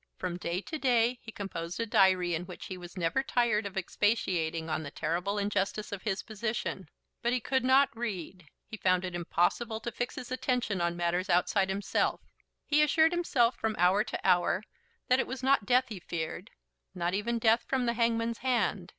[0.17, 3.77] From day to day he composed a diary in which he was never tired of
[3.77, 6.89] expatiating on the terrible injustice of his position.
[7.21, 8.47] But he could not read.
[8.65, 12.19] He found it to be impossible to fix his attention on matters outside himself.
[12.65, 14.63] He assured himself from hour to hour
[15.07, 16.49] that it was not death he feared,
[16.95, 18.89] not even death from the hangman's hand.